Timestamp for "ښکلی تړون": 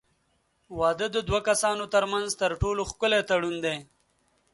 2.91-3.55